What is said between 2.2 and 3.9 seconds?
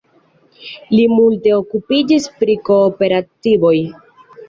pri kooperativoj.